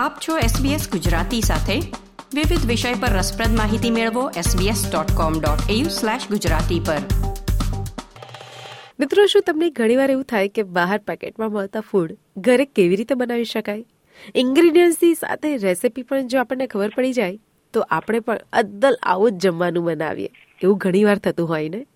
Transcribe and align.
આપ 0.00 0.18
છો 0.28 0.38
SBS 0.38 0.90
ગુજરાતી 0.90 1.40
સાથે. 1.40 1.80
વિવિધ 2.34 2.66
વિષય 2.66 2.94
પર 2.94 3.08
રસપ્રદ 3.08 3.48
માહિતી 3.48 3.90
મેળવો 3.90 4.30
sbs.com.au/gujarati 4.30 6.86
પર. 6.86 6.96
મિત્રો, 9.00 9.26
શું 9.26 9.42
તમને 9.42 9.70
ઘણીવાર 9.70 10.10
એવું 10.10 10.24
થાય 10.24 10.48
કે 10.48 10.62
બહાર 10.62 10.98
પેકેટમાં 10.98 11.52
મળતા 11.52 11.80
ફૂડ 11.80 12.16
ઘરે 12.36 12.64
કેવી 12.64 12.96
રીતે 12.96 13.14
બનાવી 13.14 13.44
શકાય? 13.44 13.84
ઇન્ગ્રેડિયન્ટ્સની 14.34 15.14
સાથે 15.14 15.56
રેસિપી 15.56 16.02
પણ 16.02 16.26
જો 16.26 16.40
આપણને 16.40 16.66
ખબર 16.66 16.92
પડી 16.96 17.12
જાય, 17.12 17.38
તો 17.72 17.80
આપણે 17.80 18.20
પણ 18.20 18.38
અદ્દલ 18.52 18.96
આવું 19.02 19.32
જ 19.32 19.34
જમવાનું 19.34 19.84
બનાવીએ. 19.84 20.28
એવું 20.62 20.76
ઘણીવાર 20.76 21.18
થતું 21.18 21.48
હોય 21.48 21.68
ને? 21.68 21.86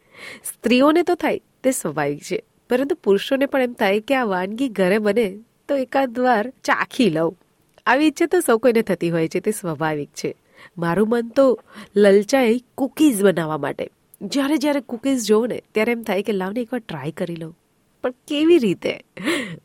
સ્ત્રીઓને 0.44 1.02
તો 1.02 1.14
થાય, 1.14 1.40
તે 1.64 1.71
સ્વાભાવિક 1.71 2.22
છે. 2.22 2.43
પરંતુ 2.71 2.94
પુરુષોને 2.94 3.46
પણ 3.46 3.62
એમ 3.62 3.72
થાય 3.72 4.00
કે 4.00 4.14
આ 4.14 4.25
વાનગી 4.25 4.68
ઘરે 4.68 4.98
બને, 4.98 5.39
તો 5.68 5.76
એકાદ 5.76 6.18
વાર 6.18 6.50
ચાખી 6.50 7.11
લઉં. 7.11 7.39
આવી 7.86 8.06
ઈચ્છા 8.06 8.26
તો 8.26 8.40
સૌ 8.40 8.58
કોઈને 8.58 8.82
થતી 8.82 9.11
હોય 9.11 9.29
છે, 9.29 9.40
તે 9.40 9.50
સ્વાભાવિક 9.50 10.08
છે. 10.08 10.34
મારું 10.79 11.08
મન 11.08 11.29
તો 11.29 11.61
લલચાઈ 11.96 12.62
કુકીઝ 12.75 13.22
બનાવવા 13.22 13.58
માટે. 13.58 13.88
જ્યારે 14.22 14.56
જ્યારે 14.56 14.80
કુકીઝ 14.80 15.26
જોઉં 15.26 15.48
ને, 15.48 15.62
ત્યારે 15.75 15.92
એમ 15.92 16.02
થાય 16.02 16.22
કે 16.22 16.32
લાવને 16.32 16.61
એકવાર 16.61 16.80
ટ્રાય 16.89 17.11
કરી 17.11 17.36
લઉં. 17.36 17.56
પણ 18.02 18.11
કેવી 18.11 18.58
રીતે? 18.58 19.00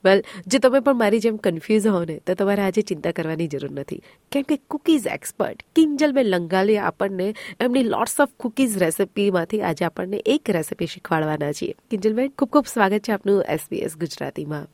વેલ 0.06 0.24
જો 0.48 0.60
તમે 0.60 0.80
પણ 0.80 0.96
મારી 0.96 1.20
જેમ 1.20 1.38
કન્ફ્યુઝ 1.38 1.88
હો 1.88 2.04
ને, 2.04 2.20
તો 2.28 2.34
તમારે 2.34 2.62
આજે 2.62 2.82
ચિંતા 2.82 3.12
કરવાની 3.12 3.48
જરૂર 3.48 3.72
નથી. 3.72 4.02
કેમ 4.32 4.42
કે 4.42 4.60
કુકીઝ 4.70 5.08
એક્સપર્ટ 5.08 5.64
કિંજલબેન 5.76 6.26
લંગાલી 6.26 6.78
આપણને, 6.78 7.34
એમની 7.60 7.84
લોટ્સ 7.84 8.20
ઓફ 8.20 8.30
કુકીઝ 8.40 8.78
રેસિપીમાંથી 8.78 9.62
આજે 9.62 9.86
આપણને 9.86 10.24
એક 10.26 10.50
રેસિપી 10.50 10.86
શીખવાડવાના 10.86 11.52
છીએ. 11.52 11.74
કિંજલબેન, 11.92 12.28
ખૂબ 12.30 12.50
ખૂબ 12.50 12.66
સ્વાગત 12.66 13.00
છે 13.00 13.12
આપનું 13.12 13.44
એસબીએસ 13.50 13.98
ગુજરાતીમાં. 13.98 14.66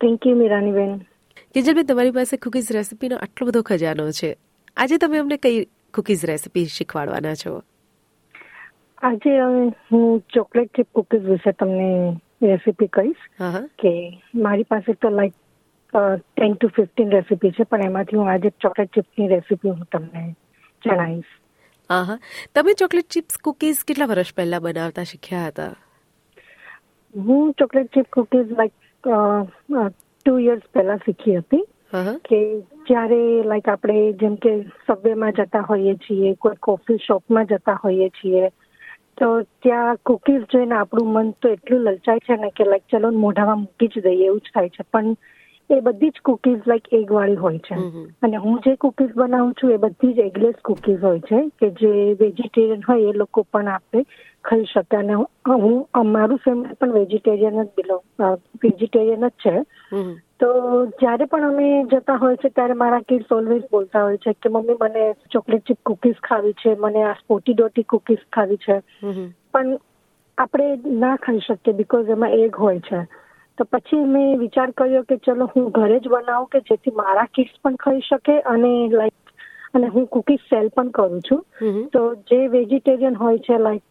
થેન્ક 0.00 0.26
યુ 0.26 0.36
મીરાનીબેન. 0.36 1.00
કિંજલબેન 1.54 1.86
તમારી 1.86 2.10
પાસે 2.10 2.36
કુકીઝ 2.36 2.70
રેસીપીનો 2.72 3.16
આટલો 3.16 3.46
બધો 3.46 3.60
ખજાનો 3.62 4.04
છે. 4.10 4.30
આજે 4.76 4.96
તમે 4.96 5.18
અમને 5.18 5.36
કઈ 5.36 5.60
કુકીઝ 5.94 6.24
રેસીપી 6.24 6.64
શીખવાડવાના 6.76 7.34
છો? 7.34 7.52
આજે 9.02 9.34
હું 9.92 10.24
ચોકલેટ 10.34 10.72
ચીપ 10.76 10.88
કુકીઝ 10.94 11.28
વિશે 11.28 11.52
તમને 11.52 11.86
રેસીપી 12.42 12.90
કહીશ 12.98 13.22
કે 13.78 13.94
મારી 14.46 14.68
પાસે 14.74 14.92
તો 14.94 15.12
like 15.18 15.34
ten 15.94 16.54
to 16.54 16.72
fifteen 16.76 17.16
recipe 17.16 17.50
છે 17.50 17.70
પણ 17.70 17.86
એમાંથી 17.86 18.16
હું 18.16 18.30
આજે 18.32 18.54
ચોકલેટ 18.60 18.94
ચિપ્સની 18.94 19.28
રેસીપી 19.28 19.70
હું 19.70 19.88
તમને 19.92 20.26
જણાવીશ. 20.82 21.32
હા 21.90 22.18
તમે 22.54 22.78
ચોકલેટ 22.80 23.08
ચિપ્સ 23.08 23.44
કુકીઝ 23.48 23.84
કેટલા 23.88 24.06
વર્ષ 24.06 24.34
પહેલા 24.34 24.60
બનાવતા 24.60 25.10
શીખ્યા 25.12 25.48
હતા? 25.48 25.72
હું 27.14 27.52
chocolate 27.52 27.92
chip 27.94 28.10
cookies 28.12 28.56
like 28.58 28.74
two 30.26 30.38
years 30.38 30.62
પહેલા 30.72 30.96
શીખી 30.96 31.36
હતી. 31.36 31.64
કે 32.24 32.38
જ્યારે 32.86 33.18
લાઈક 33.42 33.68
આપણે 33.68 34.12
જેમ 34.12 34.36
કે 34.36 34.52
સબવેમાં 34.86 35.32
જતા 35.32 35.60
હોઈએ 35.60 35.94
છીએ 35.94 36.34
કોઈ 36.34 36.60
કોફી 36.60 36.96
શોપમાં 37.06 37.46
જતા 37.46 37.78
હોઈએ 37.84 38.08
છીએ 38.08 38.48
તો 39.18 39.28
ત્યાં 39.62 40.00
કુકીઝ 40.06 40.46
જોઈને 40.52 40.74
આપણું 40.74 41.12
મન 41.12 41.30
તો 41.30 41.48
એટલું 41.48 41.80
લલચાય 41.80 42.18
છે 42.18 42.36
ને 42.36 42.50
કે 42.50 42.64
લાઈક 42.64 42.86
ચલો 42.90 43.10
મોઢામાં 43.10 43.58
મૂકી 43.58 43.88
જ 43.88 44.02
દઈએ 44.02 44.26
એવું 44.26 44.40
જ 44.40 44.54
થાય 44.54 44.68
છે. 44.68 44.88
પણ 44.92 45.14
એ 45.70 45.80
બધી 45.80 46.10
જ 46.10 46.20
કુકીઝ 46.22 46.66
લાઈક 46.66 46.92
એગ 46.92 47.10
વાળી 47.10 47.36
હોય 47.36 47.58
છે. 47.60 47.74
અને 48.22 48.36
હું 48.36 48.60
જે 48.60 48.76
કુકીઝ 48.76 49.14
બનાવું 49.14 49.54
છું 49.54 49.70
એ 49.70 49.76
બધી 49.78 50.14
જ 50.14 50.18
એગલેસ 50.22 50.56
કુકીઝ 50.62 51.00
હોય 51.00 51.20
છે 51.20 51.40
કે 51.58 51.70
જે 51.72 51.92
વેજીટેરિયન 52.14 52.82
હોય 52.82 53.08
એ 53.08 53.12
લોકો 53.14 53.44
પણ 53.46 53.68
આપણે 53.68 54.04
ખાઈ 54.44 54.66
શકે. 54.66 54.96
અને 54.96 55.14
હું 55.14 55.78
અમારું 55.94 56.38
ફેમિલી 56.38 56.74
પણ 56.74 56.92
વેજીટેરિયન 56.92 57.62
જ 57.62 57.68
બિલોંગ 57.76 58.04
વેજીટેરિયન 58.62 59.28
જ 59.28 59.32
છે. 59.38 59.54
તો 60.40 60.48
જ્યારે 61.00 61.26
પણ 61.26 61.44
અમે 61.44 61.66
જતા 61.86 62.16
હોય 62.16 62.36
છે 62.36 62.48
ત્યારે 62.50 62.74
મારા 62.74 63.00
કિડ્સ 63.02 63.32
ઓલવેઝ 63.32 63.66
બોલતા 63.70 64.02
હોય 64.02 64.18
છે 64.18 64.34
કે 64.34 64.48
મમ્મી 64.48 64.78
મને 64.80 65.04
ચોકલેટ 65.30 65.66
ચીપ 65.66 65.78
કુકીઝ 65.82 66.20
ખાવી 66.22 66.52
છે 66.54 66.74
મને 66.76 67.04
આ 67.04 67.14
સ્પોટી 67.14 67.54
ડોટી 67.54 67.84
કુકીઝ 67.86 68.24
ખાવી 68.32 68.56
છે. 68.58 68.80
પણ 69.52 69.76
આપણે 70.38 70.68
ના 70.98 71.16
ખાઈ 71.16 71.40
શકીએ 71.40 71.72
બીકોઝ 71.74 72.10
એમાં 72.10 72.32
એગ 72.34 72.56
હોય 72.56 72.80
છે. 72.80 73.00
તો 73.58 73.64
પછી 73.66 74.04
મેં 74.06 74.38
વિચાર 74.38 74.66
કર્યો 74.72 75.02
કે 75.04 75.16
ચલો 75.18 75.46
હું 75.48 75.70
ઘરે 75.72 75.98
જ 75.98 76.08
બનાવું 76.08 76.48
કે 76.48 76.60
જેથી 76.62 76.94
મારા 76.96 77.26
કિડ્સ 77.34 77.60
પણ 77.62 77.76
ખાઈ 77.76 78.04
શકે 78.08 78.34
અને 78.52 78.70
લાઈક 78.92 79.34
અને 79.74 79.88
હું 79.88 80.08
કુકીઝ 80.08 80.44
સેલ 80.48 80.70
પણ 80.70 80.92
કરું 80.92 81.22
છું. 81.22 81.42
તો 81.90 82.02
જે 82.26 82.40
વેજીટેરિયન 82.48 83.14
હોય 83.14 83.38
છે 83.40 83.58
લાઈક 83.58 83.84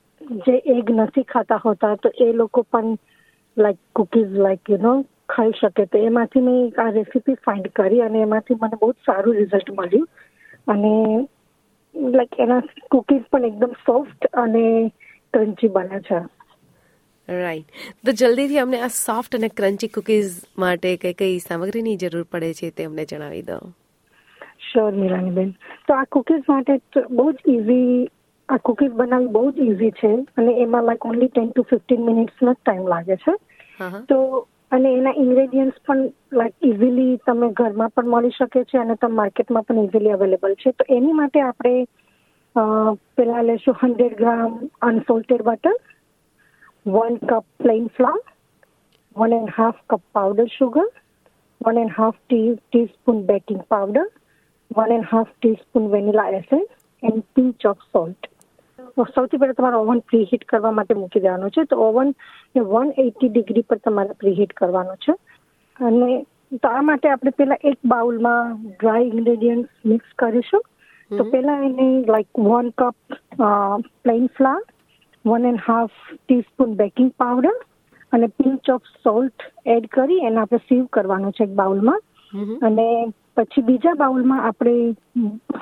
જે 0.47 0.55
એગ 0.75 0.93
નથી 0.97 1.25
ખાતા 1.25 1.61
હોતા 1.63 1.95
તો 1.97 2.13
એ 2.19 2.29
લોકો 2.33 2.65
પણ 2.65 2.97
like 3.57 3.81
cookies 3.95 4.37
like 4.39 4.69
you 4.69 4.81
know 4.81 4.93
ખાઈ 5.29 5.53
શકે. 5.53 5.85
તો 5.87 5.97
એમાંથી 6.01 6.41
મેં 6.41 6.59
આ 6.77 6.89
રેસીપી 6.91 7.39
ફાઇન્ડ 7.45 7.71
કરી 7.73 8.01
અને 8.01 8.21
એમાંથી 8.21 8.59
મને 8.61 8.81
બહુ 8.81 8.91
સારું 9.05 9.39
રિઝલ્ટ 9.41 9.73
મળ્યું. 9.73 10.07
અને 10.67 10.93
લાઈક 12.13 12.39
એના 12.39 12.61
કુકીઝ 12.89 13.25
પણ 13.31 13.45
એકદમ 13.45 13.73
સોફ્ટ 13.85 14.31
અને 14.35 14.65
ક્રન્ચી 15.33 15.69
બને 15.69 15.99
છે. 16.01 16.21
રાઈટ 17.29 17.67
તો 18.05 18.11
જલ્દીથી 18.21 18.59
અમને 18.59 18.79
આ 18.79 18.91
સોફ્ટ 18.95 19.35
અને 19.35 19.49
ક્રન્ચી 19.59 19.89
કુકીઝ 19.89 20.33
માટે 20.57 20.89
કઈ 20.97 21.13
કઈ 21.13 21.39
સામગ્રીની 21.39 21.97
જરૂર 21.97 22.25
પડે 22.31 22.53
છે 22.53 22.71
તે 22.71 22.87
અમને 22.89 23.05
જણાવી 23.05 23.43
દો. 23.43 23.57
શ્યોર 24.67 24.91
મીરાનીબેન. 24.93 25.53
તો 25.87 25.93
આ 25.93 26.05
કુકીઝ 26.11 26.49
માટે 26.49 27.03
બહુ 27.11 27.27
જ 27.31 27.55
ઇઝી 27.55 28.07
આ 28.49 28.57
કુકીઝ 28.69 28.95
બનાવવી 29.01 29.33
બહુ 29.35 29.51
જ 29.51 29.67
ઇઝી 29.67 29.93
છે 29.99 30.13
અને 30.37 30.51
એમાં 30.63 30.89
like 30.89 31.05
only 31.05 31.29
ten 31.29 31.51
to 31.51 31.67
fifteen 31.69 32.09
મિનિટ્સનો 32.09 32.53
જ 32.53 32.57
ટાઈમ 32.57 32.89
લાગે 32.93 33.15
છે. 33.17 33.33
તો 34.09 34.17
અને 34.71 34.89
એના 34.91 35.15
ઇન્ગ્રેડિયન્ટ્સ 35.23 35.81
પણ 35.87 36.05
લાઈક 36.39 36.69
ઇઝીલી 36.71 37.17
તમે 37.27 37.51
ઘરમાં 37.59 37.95
પણ 37.95 38.13
મળી 38.13 38.37
શકે 38.37 38.63
છે 38.69 38.83
અને 38.83 38.95
તમે 38.95 39.19
માર્કેટમાં 39.21 39.67
પણ 39.67 39.83
ઇઝીલી 39.87 40.15
અવેલેબલ 40.17 40.55
છે. 40.55 40.71
તો 40.71 40.83
એની 40.97 41.17
માટે 41.21 41.41
આપણે 41.41 41.75
પેલા 43.17 43.47
લેશું 43.49 43.79
hundred 43.81 44.15
gram 44.17 44.61
unsalted 44.89 45.43
butter 45.49 45.77
one 46.85 47.19
cup 47.21 47.45
plain 47.59 47.89
flour, 47.89 48.19
one 49.15 49.33
and 49.33 49.49
a 49.49 49.51
half 49.51 49.75
cup 49.87 50.01
powdered 50.13 50.51
sugar, 50.51 50.85
one 51.61 51.77
and 51.77 51.89
a 51.89 51.93
half 51.93 52.15
tea, 52.29 52.59
teaspoon 52.71 53.25
baking 53.25 53.63
powder, 53.69 54.05
one 54.71 54.91
and 54.91 55.03
a 55.03 55.07
half 55.07 55.27
teaspoon 55.41 55.89
vanilla 55.89 56.31
essence, 56.33 56.69
and 57.03 57.23
pinch 57.33 57.65
of 57.65 57.77
salt. 57.91 58.29
સૌથી 59.07 59.37
પહેલા 59.37 59.53
તમારે 59.53 59.77
oven 59.77 59.99
preheat 60.09 60.43
કરવા 60.45 60.71
માટે 60.71 60.95
મૂકી 60.95 61.21
દેવાનું 61.21 61.53
છે 61.55 61.63
તો 61.65 61.75
oven 61.85 62.09
one 62.65 62.89
eighty 62.97 63.29
degree 63.29 63.65
પર 63.69 63.79
તમારે 63.79 64.17
પ્રીહીટ 64.21 64.53
કરવાનું 64.53 64.99
છે 65.05 65.13
અને 65.79 66.09
તો 66.63 66.67
આ 66.69 66.81
માટે 66.81 67.07
આપણે 67.09 67.33
પેલા 67.39 67.59
એક 67.63 67.79
બાઉલમાં 67.85 68.51
ડ્રાય 68.73 69.07
ઇન્ગ્રેડિયન્ટ 69.11 69.71
મિક્સ 69.85 70.11
કરીશું 70.15 70.63
તો 71.11 71.25
પેલા 71.33 71.57
એને 71.69 71.87
like 72.07 72.43
one 72.47 72.69
cup 72.81 73.19
plain 74.03 74.27
flour 74.37 74.72
one 75.25 75.45
and 75.45 75.59
half 75.67 75.91
teaspoon 76.27 76.75
baking 76.75 77.11
powder 77.17 77.53
અને 78.11 78.27
પિંચ 78.27 78.69
ઓફ 78.69 78.87
સોલ્ટ 79.03 79.49
એડ 79.65 79.87
કરી 79.91 80.21
એને 80.25 80.39
આપણે 80.39 80.57
સીવ 80.57 80.85
કરવાનું 80.93 81.31
છે 81.31 81.43
એક 81.43 81.53
બાઉલમાં. 81.55 81.99
અને 82.61 82.87
પછી 83.37 83.61
બીજા 83.61 83.93
બાઉલમાં 83.93 84.45
આપણે 84.47 84.95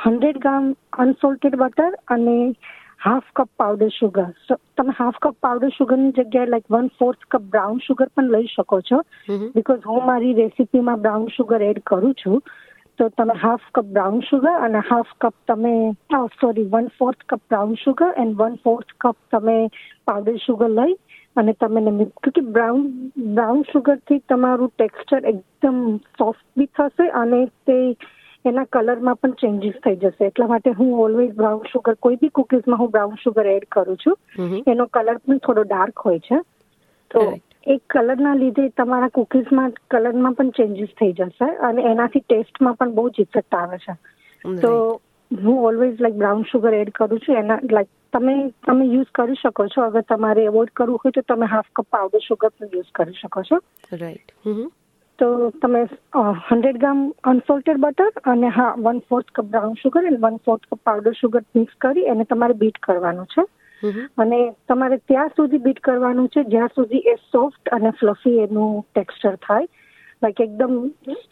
હંડ્રેડ 0.05 0.37
ગ્રામ 0.37 0.75
અનસોલ્ટેડ 0.93 1.55
બટર 1.55 1.91
અને 2.07 2.55
હાફ 3.05 3.23
કપ 3.35 3.49
પાવડર 3.57 3.87
શુગર 3.87 4.25
તમે 4.77 4.93
હાફ 4.97 5.15
કપ 5.21 5.35
પાવડર 5.41 5.69
શુગરની 5.69 6.11
જગ્યાએ 6.11 6.45
like 6.45 6.71
one 6.71 6.87
fourth 6.99 7.23
cup 7.31 7.41
brown 7.41 7.79
sugar 7.87 8.07
પણ 8.15 8.31
લઈ 8.31 8.47
શકો 8.55 8.81
છો. 8.81 8.99
બીકોઝ 9.55 9.87
હું 9.87 10.05
મારી 10.05 10.33
રેસીપીમાં 10.33 11.01
બ્રાઉન 11.01 11.27
શુગર 11.27 11.61
એડ 11.61 11.79
કરું 11.85 12.13
છું. 12.13 12.43
તો 12.99 13.09
તમે 13.11 13.35
હાફ 13.35 13.67
કપ 13.71 13.85
બ્રાઉન 13.89 14.21
શુગર 14.23 14.53
અને 14.59 14.81
હાફ 14.83 15.13
કપ 15.19 15.33
તમે 15.47 15.73
sorry 16.35 16.67
one 16.67 16.89
fourth 16.97 17.23
cup 17.25 17.41
brown 17.47 17.75
sugar 17.77 18.09
and 18.15 18.37
one 18.37 18.57
fourth 18.63 18.93
cup 18.97 19.17
તમે 19.31 19.57
પાવડર 20.05 20.37
શુગર 20.39 20.69
લઈ 20.69 20.95
અને 21.35 21.53
તમે 21.55 22.07
કે 22.29 22.45
બ્રાઉન 22.49 22.87
બ્રાઉન 23.33 23.61
શુગરથી 23.65 24.23
તમારું 24.27 24.73
ટેક્સચર 24.73 25.21
એકદમ 25.25 25.83
સોફ્ટ 26.17 26.47
બી 26.55 26.71
થશે 26.71 27.07
અને 27.15 27.39
તે 27.65 27.77
એના 28.45 28.67
કલરમાં 28.69 29.17
પણ 29.17 29.35
ચેન્જીસ 29.35 29.77
થઈ 29.79 29.97
જશે 29.97 30.27
એટલા 30.27 30.47
માટે 30.47 30.73
હું 30.73 30.91
ઓલવેઝ 30.99 31.33
બ્રાઉન 31.35 31.63
શુગર 31.67 31.95
કોઈ 31.99 32.17
બી 32.17 32.31
કુકીઝમાં 32.31 32.79
હું 32.79 32.91
બ્રાઉન 32.91 33.17
શુગર 33.17 33.47
એડ 33.47 33.69
કરું 33.69 33.97
છું 33.97 34.59
એનો 34.67 34.87
કલર 34.89 35.17
પણ 35.19 35.41
થોડો 35.41 35.65
ડાર્ક 35.65 36.05
હોય 36.05 36.21
છે 36.21 36.41
તો 37.11 37.25
એક 37.63 37.81
કલરના 37.87 38.35
લીધે 38.35 38.69
તમારા 38.77 39.09
કુકીઝમાં 39.09 39.73
કલરમાં 39.89 40.35
પણ 40.35 40.51
ચેન્જીસ 40.51 40.93
થઈ 40.99 41.13
જશે 41.13 41.49
અને 41.61 41.81
એનાથી 41.83 42.23
ટેસ્ટમાં 42.23 42.77
પણ 42.77 42.95
બહુ 42.95 43.09
જ 43.09 43.21
ઇફેક્ટ 43.21 43.55
આવે 43.55 43.77
છે. 43.77 43.93
તો 44.61 44.71
હું 45.31 45.63
always 45.63 46.01
like 46.01 46.17
brown 46.17 46.43
sugar 46.43 46.73
add 46.73 46.91
કરું 46.91 47.19
છું. 47.19 47.35
એના 47.35 47.59
લાઈક 47.71 47.91
તમે 48.13 48.35
તમે 48.65 48.85
યુઝ 48.85 49.11
કરી 49.13 49.35
શકો 49.35 49.67
છો. 49.67 49.83
અગર 49.83 50.01
તમારે 50.01 50.45
એવોઇડ 50.45 50.73
કરવું 50.73 51.01
હોય 51.03 51.11
તો 51.11 51.21
તમે 51.21 51.45
હાફ 51.45 51.69
કપ 51.75 51.87
પાવડર 51.89 52.25
શુગર 52.27 52.49
પણ 52.49 52.73
યુઝ 52.73 52.91
કરી 52.93 53.19
શકો 53.21 53.43
છો. 53.43 53.61
રાઈટ 53.91 54.35
તો 55.19 55.51
તમે 55.61 55.85
હંડ્રેડ 56.49 56.77
ગ્રામ 56.79 57.01
અનસોલ્ટેડ 57.23 57.79
બટર 57.79 58.21
અને 58.25 58.49
હા 58.49 58.75
one 58.79 59.01
fourth 59.09 59.33
cup 59.33 59.49
brown 59.53 59.75
sugar 59.75 60.03
અને 60.03 60.17
one 60.17 60.43
fourth 60.45 60.69
cup 60.71 60.79
powder 60.83 61.13
sugar 61.13 61.41
mix 61.55 61.81
કરી 61.81 62.07
એને 62.07 62.25
તમારે 62.25 62.61
બીટ 62.63 62.79
કરવાનું 62.81 63.33
છે. 63.35 63.45
અને 64.17 64.39
તમારે 64.67 64.97
ત્યાં 64.97 65.27
સુધી 65.27 65.57
બીટ 65.57 65.79
કરવાનું 65.79 66.27
છે 66.27 66.43
જ્યાં 66.43 66.67
સુધી 66.67 66.97
એ 66.97 67.15
સોફ્ટ 67.15 67.69
અને 67.69 67.91
ફ્લફી 67.91 68.39
એનું 68.39 68.85
ટેક્સચર 68.95 69.35
થાય. 69.35 69.67
લાઈક 70.21 70.41
એકદમ 70.41 70.73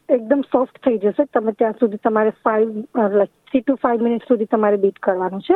એકદમ 0.09 0.41
સોફ્ટ 0.41 0.79
થઈ 0.85 0.97
જશે 0.97 1.25
તમે 1.25 1.51
ત્યાં 1.51 1.73
સુધી 1.79 1.97
તમારે 1.97 2.31
five 2.43 2.69
like 2.95 3.29
three 3.49 3.61
to 3.61 3.75
five 3.75 4.01
minute 4.01 4.23
સુધી 4.27 4.45
તમારે 4.45 4.77
બીટ 4.77 4.99
કરવાનું 4.99 5.41
છે. 5.41 5.55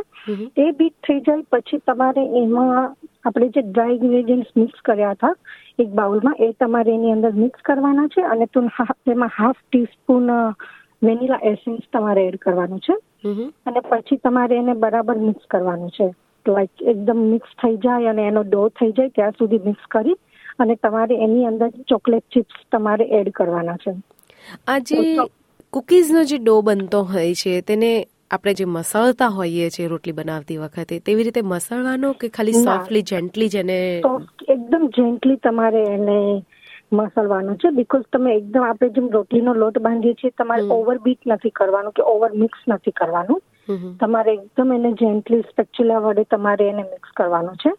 એ 0.57 0.71
બીટ 0.71 0.93
થઈ 1.07 1.19
જાય 1.19 1.41
પછી 1.51 1.79
તમારે 1.87 2.23
એમાં 2.41 2.95
આપણે 3.25 3.47
જે 3.49 3.61
ડ્રાય 3.61 3.91
ઇન્ગ્રેડિયન્ટ્સ 3.91 4.55
મિક્સ 4.57 4.81
કર્યા 4.81 5.11
હતા 5.11 5.33
એક 5.79 5.89
બાઉલમાં 5.89 6.35
એ 6.39 6.51
તમારે 6.51 6.93
એની 6.93 7.11
અંદર 7.11 7.31
મિક્સ 7.31 7.61
કરવાના 7.61 8.07
છે 8.07 8.21
અને 8.21 8.47
એમાં 9.07 9.29
હાફ 9.39 9.57
ટીસ્પૂન 9.71 10.29
વેનીલા 11.03 11.39
એસેન્સ 11.43 11.87
તમારે 11.91 12.27
એડ 12.27 12.37
કરવાનું 12.37 12.79
છે. 12.79 12.95
અને 13.65 13.79
પછી 13.79 14.17
તમારે 14.17 14.57
એને 14.57 14.73
બરાબર 14.73 15.15
મિક્સ 15.15 15.45
કરવાનું 15.49 15.89
છે. 15.89 16.13
લાઈક 16.49 16.69
એકદમ 16.81 17.17
મિક્સ 17.17 17.47
થઈ 17.47 17.77
જાય 17.77 18.09
અને 18.09 18.27
એનો 18.27 18.43
ડો 18.43 18.69
થઈ 18.69 18.91
જાય 18.91 19.09
ત્યાં 19.09 19.31
સુધી 19.31 19.57
મિક્સ 19.57 19.85
કરી 19.91 20.15
અને 20.59 20.75
તમારે 20.75 21.15
એની 21.15 21.45
અંદર 21.45 21.69
ચોકલેટ 21.69 22.23
ચિપ્સ 22.33 22.53
તમારે 22.71 23.05
એડ 23.05 23.29
કરવાના 23.29 23.75
છે. 23.75 23.91
આ 24.67 24.79
જે 24.79 25.17
કુકીઝનો 25.71 26.23
જે 26.23 26.37
ડો 26.37 26.61
બનતો 26.61 27.03
હોય 27.03 27.33
છે 27.33 27.61
તેને 27.61 28.07
આપણે 28.31 28.53
જે 28.53 28.65
મસળતા 28.65 29.27
હોઈએ 29.27 29.69
છીએ 29.69 29.87
રોટલી 29.87 30.11
બનાવતી 30.11 30.57
વખતે 30.57 30.99
તેવી 30.99 31.23
રીતે 31.23 31.41
મસળવાનો 31.41 32.13
કે 32.13 32.29
ખાલી 32.29 32.53
સોફ્ટલી 32.53 33.01
જેન્ટલી 33.01 33.49
જેને 33.49 34.01
એકદમ 34.49 34.87
જેન્ટલી 34.87 35.35
તમારે 35.35 35.83
એને 35.83 36.43
મસળવાનું 36.93 37.55
છે 37.55 37.69
બીકોઝ 37.69 38.01
તમે 38.13 38.35
એકદમ 38.35 38.63
આપણે 38.63 38.89
જેમ 38.89 39.09
રોટલીનો 39.09 39.53
લોટ 39.53 39.79
બાંધીએ 39.79 40.13
છીએ 40.13 40.29
તમારે 40.29 40.61
ઓવર 40.61 40.97
બીટ 40.97 41.19
નથી 41.27 41.49
કરવાનું 41.49 41.91
કે 41.91 42.01
ઓવર 42.01 42.31
મિક્સ 42.33 42.57
નથી 42.67 42.91
કરવાનું. 42.91 43.41
તમારે 43.99 44.33
એકદમ 44.33 44.71
એને 44.71 44.91
જેન્ટલી 44.91 45.41
સ્પેચ્યુલા 45.41 45.99
વડે 45.99 46.23
તમારે 46.23 46.69
એને 46.69 46.83
મિક્સ 46.83 47.09
કરવાનું 47.15 47.55
છે. 47.55 47.71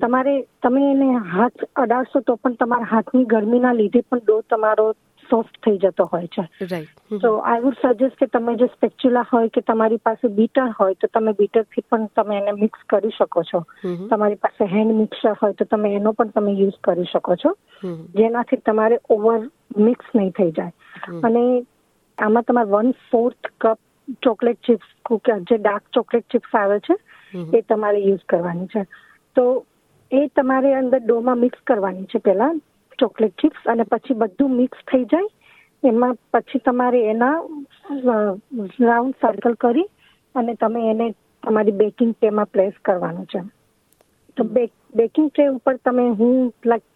તમારે 0.00 0.46
તમે 0.62 0.90
એને 0.90 1.14
હાથ 1.16 1.64
અડાડશો 1.76 2.20
તો 2.20 2.36
પણ 2.36 2.54
તમારા 2.54 2.84
હાથની 2.84 3.24
ગરમીના 3.24 3.72
લીધે 3.72 4.00
પણ 4.00 4.18
ડો 4.18 4.40
તમારો 4.50 4.92
સોફ્ટ 5.30 5.56
થઈ 5.64 5.78
જતો 5.78 6.04
હોય 6.04 6.26
છે. 6.26 6.42
તો 7.18 7.36
આઈ 7.36 7.60
વુડ 7.60 7.74
સજેસ્ટ 7.82 8.16
કે 8.16 8.26
તમે 8.26 8.54
જે 8.54 8.66
સ્પેચ્યુલા 8.66 9.26
હોય 9.32 9.48
કે 9.48 9.60
તમારી 9.60 9.96
પાસે 9.96 10.28
બીટર 10.28 10.68
હોય 10.80 10.94
તો 10.94 11.06
તમે 11.06 11.32
બીટરથી 11.32 11.80
પણ 11.90 12.06
તમે 12.16 12.36
એને 12.36 12.52
મિક્સ 12.52 12.78
કરી 12.88 13.10
શકો 13.18 13.42
છો. 13.42 13.64
તમારી 14.08 14.34
પાસે 14.34 14.64
હેન્ડ 14.64 14.92
મિક્સર 14.92 15.36
હોય 15.42 15.52
તો 15.52 15.64
તમે 15.64 15.94
એનો 15.94 16.12
પણ 16.12 16.28
તમે 16.28 16.52
યુઝ 16.52 16.78
કરી 16.84 17.04
શકો 17.04 17.36
છો. 17.36 17.56
જેનાથી 18.14 18.56
તમારે 18.56 18.98
ઓવર 19.10 19.40
મિક્સ 19.76 20.04
નહીં 20.14 20.30
થઈ 20.30 20.50
જાય. 20.50 20.72
અને 21.24 21.66
આમાં 22.18 22.42
તમારે 22.42 22.70
one 22.70 22.90
fourth 22.90 23.50
cup 23.60 23.78
chocolate 24.22 24.60
chips 24.60 24.86
જે 25.50 25.58
ડાર્ક 25.58 25.84
ચોકલેટ 25.92 26.28
ચિપ્સ 26.28 26.54
આવે 26.54 26.78
છે 26.80 26.94
એ 27.52 27.62
તમારે 27.62 27.98
યુઝ 27.98 28.24
કરવાની 28.28 28.66
છે. 28.66 28.86
તો 29.36 29.64
એ 30.10 30.28
તમારે 30.28 30.74
અંદર 30.74 31.00
ડોમાં 31.00 31.38
મિક્સ 31.38 31.60
કરવાની 31.66 32.06
છે 32.06 32.18
પહેલા 32.18 32.52
ચોકલેટ 32.98 33.36
ચિપ્સ 33.36 33.66
અને 33.66 33.84
પછી 33.84 34.14
બધું 34.14 34.56
મિક્સ 34.56 34.78
થઈ 34.86 35.04
જાય 35.04 35.28
એમાં 35.82 36.16
પછી 36.32 36.58
તમારે 36.60 37.00
એના 37.04 37.36
રાઉન્ડ 38.80 39.16
સર્કલ 39.20 39.56
કરી 39.56 39.86
અને 40.34 40.54
તમે 40.54 40.90
એને 40.90 41.14
તમારી 41.42 41.72
બેકિંગ 41.72 42.12
ટ્રેમાં 42.14 42.46
પ્લેસ 42.46 42.74
કરવાનું 42.82 43.26
છે. 43.26 43.40
તો 44.36 44.44
બેકિંગ 44.94 45.30
ટ્રે 45.30 45.48
ઉપર 45.48 45.76
તમે 45.84 46.08
હું 46.10 46.52
લાઈક 46.64 46.86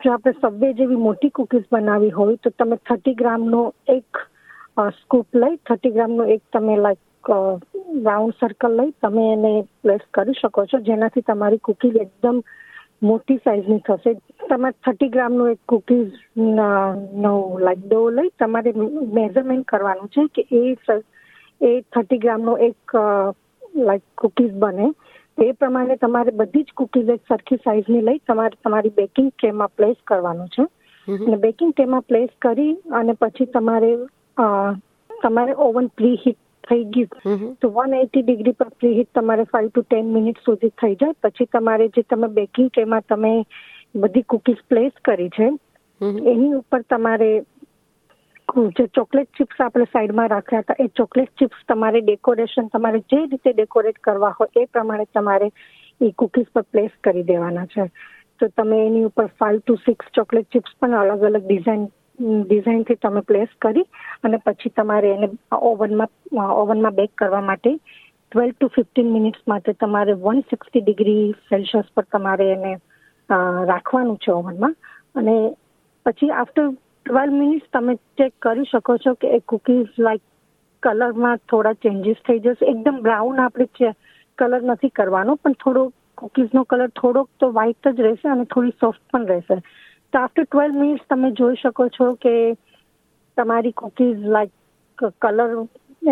જો 0.00 0.12
આપણે 0.12 0.32
સબવે 0.32 0.74
જેવી 0.74 0.96
મોટી 0.96 1.30
કુકીઝ 1.30 1.68
બનાવી 1.72 2.10
હોય 2.10 2.36
તો 2.36 2.50
તમે 2.50 2.76
થર્ટી 2.76 3.14
ગ્રામનો 3.14 3.62
એક 3.88 4.20
સ્કૂપ 4.78 5.26
લઈ 5.34 5.56
થર્ટી 5.66 5.90
ગ્રામનો 5.90 6.24
એક 6.34 6.42
તમે 6.52 6.76
લાઈક 6.76 7.30
રાઉન્ડ 8.04 8.34
સર્કલ 8.40 8.76
લઈ 8.80 8.92
તમે 9.02 9.24
એને 9.32 9.52
પ્લેસ 9.82 10.04
કરી 10.14 10.40
શકો 10.40 10.64
છો. 10.66 10.78
જેનાથી 10.80 11.20
તમારી 11.22 11.58
કુકીઝ 11.58 11.96
એકદમ 11.96 12.40
મોટી 13.02 13.36
સાઇઝની 13.36 13.82
થશે. 13.86 14.14
તમારે 14.48 14.76
થર્ટી 14.84 15.08
ગ્રામનું 15.08 15.50
એક 15.50 15.60
કુકીઝ 15.68 16.12
નો 17.24 17.34
લાઈક 17.60 17.84
ડો 17.86 18.00
લઈ 18.10 18.30
તમારે 18.38 18.72
મેઝરમેન્ટ 19.18 19.68
કરવાનું 19.68 20.08
છે 20.08 20.26
કે 20.34 20.42
એ 20.52 20.76
એ 21.60 21.80
થર્ટી 21.92 22.18
ગ્રામનો 22.18 22.56
એક 22.68 22.96
લાઈક 23.76 24.04
કુકીઝ 24.18 24.52
બને. 24.52 24.92
એ 25.38 25.52
પ્રમાણે 25.52 25.96
તમારે 25.96 26.30
બધી 26.30 26.62
જ 26.62 26.76
કુકીઝ 26.76 27.10
એક 27.16 27.22
સરખી 27.28 27.64
સાઇઝની 27.64 28.06
લઈ 28.10 28.20
તમારે 28.26 28.60
તમારી 28.64 28.94
બેકિંગ 28.96 29.32
ટ્રેમાં 29.32 29.74
પ્લેસ 29.76 29.98
કરવાનું 30.06 30.48
છે. 30.48 30.68
અને 31.08 31.36
બેકિંગ 31.36 31.72
ટ્રેમાં 31.72 32.02
પ્લેસ 32.02 32.30
કરી 32.42 32.72
અને 32.92 33.12
પછી 33.20 33.46
તમારે 33.46 33.90
તમારે 35.22 35.54
ઓવન 35.66 35.90
પ્રી 35.98 36.16
હીટ 36.24 36.40
થઈ 36.64 36.84
ગયું 36.94 37.54
તો 37.62 37.70
વન 37.76 37.94
એટી 37.98 38.22
ડિગ્રી 38.22 38.56
પર 38.58 38.70
પ્રીહીટ 38.80 39.10
તમારે 39.14 39.44
ફાઈવ 39.52 39.70
ટુ 39.70 39.84
ટેન 39.84 40.10
મિનિટ 40.16 40.40
સુધી 40.44 40.74
થઈ 40.82 40.94
જાય. 40.94 41.20
પછી 41.22 41.52
તમારે 41.52 41.88
જે 41.88 42.02
તમે 42.10 42.28
બેકિંગ 42.38 42.70
ટ્રેમાં 42.70 43.06
તમે 43.08 43.32
બધી 43.94 44.26
કુકીઝ 44.28 44.64
પ્લેસ 44.68 44.92
કરી 45.04 45.30
છે. 45.30 45.48
એની 46.00 46.52
ઉપર 46.54 46.82
તમારે 46.90 47.30
જે 48.76 48.84
ચોકલેટ 48.94 49.30
ચિપ્સ 49.38 49.58
આપણે 49.60 49.86
સાઈડમાં 49.92 50.30
રાખ્યા 50.30 50.62
હતા 50.62 50.78
એ 50.78 50.88
ચોકલેટ 50.96 51.32
ચિપ્સ 51.38 51.64
તમારે 51.68 52.00
ડેકોરેશન 52.02 52.70
તમારે 52.74 53.00
જે 53.12 53.18
રીતે 53.24 53.52
ડેકોરેટ 53.52 53.98
કરવા 54.00 54.34
હોય 54.38 54.62
એ 54.62 54.70
પ્રમાણે 54.72 55.06
તમારે 55.14 55.48
એ 56.00 56.12
કુકીઝ 56.18 56.50
પર 56.54 56.64
પ્લેસ 56.72 56.92
કરી 57.04 57.26
દેવાના 57.32 57.66
છે. 57.66 57.90
તો 58.40 58.48
તમે 58.56 58.78
એની 58.86 59.04
ઉપર 59.04 59.28
five 59.38 59.60
to 59.60 59.74
six 59.86 60.12
chocolate 60.14 60.48
chips 60.52 60.72
પણ 60.80 60.94
અલગ 60.94 61.22
અલગ 61.22 61.44
ડિઝાઇન 61.46 61.88
ડિઝાઇનથી 62.18 62.98
તમે 63.02 63.22
પ્લેસ 63.22 63.50
કરી 63.62 63.86
અને 64.24 64.38
પછી 64.46 64.74
તમારે 64.76 65.10
એને 65.12 65.28
ઓવનમાં 65.62 66.10
ઓવનમાં 66.54 66.98
બેક 66.98 67.12
કરવા 67.14 67.44
માટે 67.50 67.72
ટ્વેલ્વ 67.74 68.54
ટુ 68.54 68.68
ફિફ્ટીન 68.76 69.12
મિનિટ્સ 69.12 69.46
માટે 69.46 69.74
તમારે 69.74 70.18
વન 70.24 70.40
સિક્સટી 70.50 70.82
ડિગ્રી 70.82 71.24
સેલ્સિયસ 71.50 71.94
પર 71.94 72.06
તમારે 72.12 72.48
એને 72.52 72.72
રાખવાનું 73.70 74.18
છે 74.18 74.32
ઓવનમાં. 74.32 74.74
અને 75.14 75.36
પછી 76.06 76.30
આફ્ટર 76.32 76.66
ટ્વેલ્વ 76.70 77.38
મિનિટ્સ 77.42 77.70
તમે 77.72 77.94
ચેક 78.18 78.34
કરી 78.42 78.70
શકો 78.72 78.98
છો 79.04 79.14
કે 79.14 79.32
એ 79.36 79.40
કુકીઝ 79.46 79.94
લાઈક 79.98 80.24
કલરમાં 80.82 81.44
થોડા 81.48 81.80
ચેન્જીસ 81.84 82.20
થઈ 82.26 82.40
જશે. 82.40 82.70
એકદમ 82.72 83.00
બ્રાઉન 83.06 83.40
આપણે 83.40 83.94
કલર 84.38 84.62
નથી 84.72 84.96
કરવાનો, 84.98 85.36
પણ 85.36 85.60
થોડો 85.64 85.82
કુકીઝનો 86.18 86.64
કલર 86.64 86.90
થોડોક 87.00 87.28
તો 87.40 87.46
વ્હાઇટ 87.52 87.88
જ 87.88 88.00
રહેશે 88.00 88.28
અને 88.28 88.44
થોડી 88.44 88.80
સોફ્ટ 88.80 89.02
પણ 89.12 89.26
રહેશે. 89.26 89.56
તો 90.12 90.18
આફ્ટર 90.18 90.44
ટ્વેલ્વ 90.44 90.78
મિનિટ્સ 90.80 91.08
તમે 91.08 91.30
જોઈ 91.40 91.60
શકો 91.62 91.88
છો 91.96 92.06
કે 92.22 92.34
તમારી 93.36 93.74
કુકીઝ 93.80 94.22
લાઈક 94.36 95.04
કલર 95.22 95.50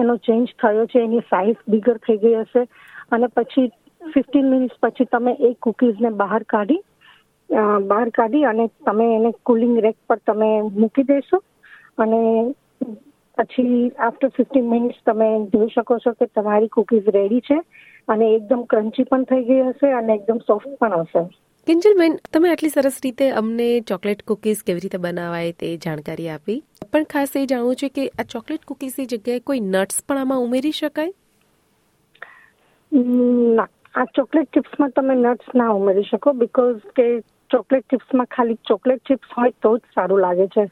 એનો 0.01 0.17
ચેન્જ 0.27 0.53
થયો 0.63 0.85
છે, 0.87 1.05
એની 1.05 1.25
સાઇઝ 1.31 1.63
બિગર 1.69 1.97
થઈ 2.07 2.19
ગઈ 2.25 2.43
હશે. 2.43 2.67
અને 3.13 3.27
પછી 3.37 3.67
ફિફ્ટીન 4.03 4.51
મિનિટ્સ 4.51 4.83
પછી 4.83 5.09
તમે 5.15 5.35
એ 5.41 5.55
કુકીઝને 5.67 6.13
બહાર 6.21 6.43
કાઢી 6.45 6.83
બહાર 7.91 8.11
કાઢી 8.11 8.45
અને 8.45 8.69
તમે 8.87 9.09
એને 9.15 9.33
કુલિંગ 9.45 9.75
રેક 9.79 9.99
પર 10.09 10.21
તમે 10.27 10.51
મૂકી 10.79 11.09
દેશો. 11.13 11.43
અને 11.99 12.21
પછી 13.39 13.81
આફ્ટર 13.99 14.33
ફિફ્ટીન 14.37 14.71
મિનિટ્સ 14.75 15.03
તમે 15.07 15.31
જોઈ 15.55 15.75
શકો 15.75 15.99
છો 16.05 16.15
કે 16.21 16.31
તમારી 16.35 16.73
કુકીઝ 16.79 17.11
રેડી 17.19 17.43
છે 17.49 17.59
અને 18.09 18.27
એકદમ 18.29 18.69
ક્રન્ચી 18.71 19.09
પણ 19.11 19.29
થઈ 19.33 19.45
ગઈ 19.51 19.67
હશે 19.71 19.93
અને 19.95 20.15
એકદમ 20.15 20.47
સોફ્ટ 20.47 20.79
પણ 20.81 21.03
હશે. 21.03 21.27
કિંજલબેન 21.67 22.13
તમે 22.35 22.51
આટલી 22.51 22.73
સરસ 22.73 22.97
રીતે 23.05 23.27
અમને 23.39 23.65
ચોકલેટ 23.91 24.21
કુકીઝ 24.31 24.61
કેવી 24.67 24.83
રીતે 24.83 24.99
બનાવાય 25.05 25.55
તે 25.63 25.71
જાણકારી 25.85 26.27
આપી. 26.35 26.59
પણ 26.93 27.07
ખાસ 27.13 27.33
એ 27.37 27.41
જાણવું 27.53 27.79
છે 27.81 27.89
કે 27.95 28.03
આ 28.23 28.27
ચોકલેટ 28.35 28.67
કુકીઝની 28.69 29.07
જગ્યાએ 29.13 29.43
કોઈ 29.51 29.63
નટ્સ 29.65 30.05
પણ 30.05 30.21
આમાં 30.21 30.45
ઉમેરી 30.45 30.77
શકાય? 30.79 31.11
ના 33.57 33.67
આ 33.95 34.05
ચોકલેટ 34.19 34.53
ચિપ્સમાં 34.57 34.95
તમે 34.99 35.17
નટ્સ 35.17 35.57
ના 35.61 35.73
ઉમેરી 35.79 36.05
શકો 36.11 36.35
બીકોઝ 36.43 36.85
કે 36.99 37.07
ચોકલેટ 37.55 37.89
ચિપ્સમાં 37.95 38.29
ખાલી 38.37 38.59
ચોકલેટ 38.71 39.03
ચિપ્સ 39.11 39.35
હોય 39.39 39.55
તો 39.67 39.73
જ 39.79 39.95
સારું 39.97 40.23
લાગે 40.27 40.47
છે. 40.55 40.67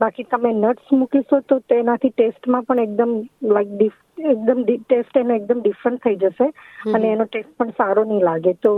બાકી 0.00 0.26
તમે 0.34 0.52
નટ્સ 0.56 0.90
મૂકીશો 0.94 1.40
તો 1.52 1.60
તેનાથી 1.74 2.10
ટેસ્ટમાં 2.16 2.66
પણ 2.72 2.82
એકદમ 2.86 3.14
લાઈક 3.54 4.26
એકદમ 4.34 4.64
ટેસ્ટ 4.66 5.22
એનો 5.22 5.38
એકદમ 5.42 5.62
ડિફરન્ટ 5.62 6.02
થઈ 6.08 6.18
જશે 6.24 6.50
અને 6.96 7.08
એનો 7.12 7.28
ટેસ્ટ 7.30 7.56
પણ 7.58 7.72
સારો 7.78 8.04
નહીં 8.10 8.28
લાગે. 8.30 8.52
તો 8.66 8.74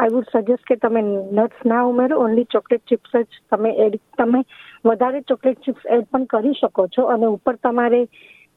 આઈ 0.00 0.12
વુડ 0.16 0.28
સજેસ્ટ 0.32 0.66
કે 0.68 0.76
તમે 0.76 1.00
નટ્સ 1.06 1.64
ના 1.66 1.84
ઉમેરો 1.84 2.18
ઓનલી 2.24 2.44
ચોકલેટ 2.44 2.84
ચિપ્સ 2.88 3.14
જ 3.14 3.40
તમે 3.50 3.70
એડ 3.86 3.96
તમે 4.18 4.42
વધારે 4.84 5.20
ચોકલેટ 5.20 5.64
ચિપ્સ 5.64 5.88
એડ 5.96 6.06
પણ 6.12 6.24
કરી 6.24 6.52
શકો 6.60 6.86
છો. 6.86 7.02
અને 7.14 7.26
ઉપર 7.26 7.56
તમારે, 7.56 8.00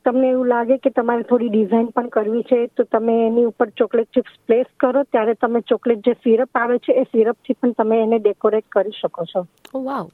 તમને 0.06 0.30
એવું 0.30 0.48
લાગે 0.48 0.78
કે 0.78 0.90
તમારે 0.90 1.24
થોડી 1.24 1.50
ડિઝાઇન 1.50 1.90
પણ 1.96 2.08
કરવી 2.08 2.44
છે, 2.44 2.68
તો 2.68 2.84
તમે 2.84 3.16
એની 3.28 3.46
ઉપર 3.46 3.70
ચોકલેટ 3.70 4.10
ચિપ્સ 4.14 4.38
પ્લેસ 4.48 4.66
કરો. 4.80 5.04
ત્યારે 5.04 5.34
તમે 5.34 5.62
ચોકલેટ 5.62 6.06
જે 6.06 6.14
સિરપ 6.14 6.62
આવે 6.62 6.78
છે, 6.78 6.94
એ 6.94 7.04
સિરપથી 7.04 7.54
પણ 7.54 7.72
તમે 7.72 8.02
એને 8.04 8.20
ડેકોરેટ 8.20 8.66
કરી 8.72 8.96
શકો 9.02 9.26
છો. 9.26 9.46
વાવ 9.74 10.08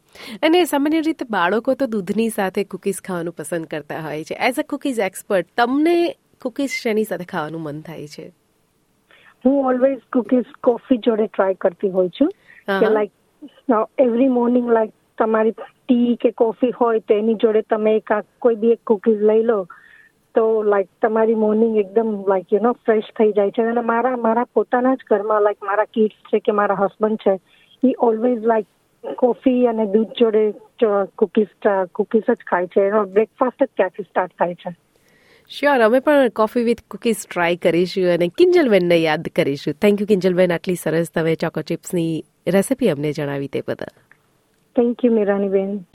અને 0.43 0.65
સામાન્ય 0.65 1.01
રીતે 1.01 1.25
બાળકો 1.29 1.73
તો 1.73 1.85
દૂધની 1.85 2.29
સાથે 2.29 2.63
કુકીઝ 2.63 3.01
ખાવાનું 3.01 3.33
પસંદ 3.33 3.65
કરતા 3.65 4.01
હોય 4.01 4.23
છે. 4.23 4.35
એઝ 4.49 4.59
અ 4.59 4.63
કુકીઝ 4.63 4.99
એક્સપર્ટ 4.99 5.47
તમને 5.57 5.95
કુકીઝ 6.41 6.69
શેની 6.69 7.03
સાથે 7.03 7.25
ખાવાનું 7.25 7.61
મન 7.61 7.81
થાય 7.81 8.07
છે? 8.07 8.38
હું 9.45 9.65
ઓલવેઝ 9.65 9.99
કુકીઝ 10.13 10.53
કોફી 10.63 10.97
જોડે 10.97 11.27
ટ્રાય 11.27 11.53
કરતી 11.53 11.89
હોઉં 11.89 12.09
છું. 12.09 12.31
કે 12.79 12.89
લાઈક 12.89 13.11
એવરી 13.99 14.27
મોર્નિંગ 14.29 14.71
લાઈક 14.71 14.93
તમારી 15.17 15.51
ટી 15.51 16.15
કે 16.15 16.31
કોફી 16.31 16.71
હોય 16.71 16.99
તો 16.99 17.13
એની 17.13 17.35
જોડે 17.35 17.61
તમે 17.69 17.95
એક 17.95 18.11
કોઈ 18.39 18.55
બી 18.55 18.71
એક 18.71 18.81
કુકીઝ 18.87 19.21
લઈ 19.21 19.43
લો 19.43 19.59
તો 20.35 20.43
લાઈક 20.63 20.89
તમારી 21.01 21.35
મોર્નિંગ 21.35 21.77
એકદમ 21.77 22.09
લાઈક 22.27 22.53
યુ 22.53 22.59
નો 22.61 22.73
ફ્રેશ 22.85 23.13
થઈ 23.19 23.31
જાય 23.31 23.51
છે. 23.51 23.63
અને 23.63 23.81
મારા 23.81 24.17
મારા 24.17 24.51
પોતાના 24.53 24.95
જ 24.95 25.07
ઘરમાં 25.09 25.41
લાઈક 25.41 25.63
મારા 25.63 25.93
કિડ્સ 25.93 26.19
છે 26.33 26.39
કે 26.39 26.51
મારા 26.51 26.81
હસબન્ડ 26.83 27.23
છે 27.25 27.39
એ 27.83 27.95
ઓલવેઝ 27.99 28.43
લાઈક 28.43 28.67
કોફી 29.17 29.65
અને 29.67 29.85
દૂધ 29.85 30.13
જોડે 30.19 30.43
કુકીઝ 31.17 31.53
કુકીઝ 31.95 32.29
જ 32.29 32.45
ખાય 32.51 32.67
છે. 32.67 32.87
એનો 32.87 33.03
બ્રેકફાસ્ટ 33.05 33.63
જ 33.63 33.67
ત્યાંથી 33.75 34.03
સ્ટાર્ટ 34.03 34.37
થાય 34.39 34.55
છે. 34.55 34.75
શ્યોર 35.51 35.79
અમે 35.79 35.99
પણ 35.99 36.29
કોફી 36.29 36.63
વિથ 36.63 36.81
કુકીઝ 36.91 37.15
ટ્રાય 37.29 37.55
કરીશું 37.55 38.11
અને 38.13 38.27
કિંજલબેનને 38.27 38.97
યાદ 38.97 39.29
કરીશું. 39.35 39.73
થેન્ક 39.73 40.01
યુ 40.01 40.07
કિંજલબેન 40.07 40.51
આટલી 40.51 40.75
સરસ 40.75 41.09
તમે 41.09 41.35
ચોકો 41.35 41.61
ચિપ્સની 41.61 42.23
રેસીપી 42.47 42.89
અમને 42.89 43.11
જણાવી 43.11 43.47
તે 43.47 43.61
બદલ. 43.67 43.91
Thank 44.75 45.05
you 45.05 45.13
મીરાનીબેન 45.13 45.85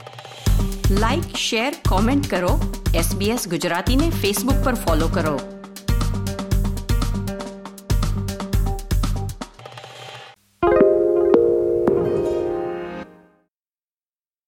like 1.01 1.23
share 1.23 1.73
comment 1.89 2.29
કરો. 2.29 2.53
એસબીએસ 2.95 3.49
ગુજરાતીને 3.49 4.09
ફેસબુક 4.09 4.65
પર 4.65 4.73
ફોલો 4.73 5.07
કરો. 5.07 5.54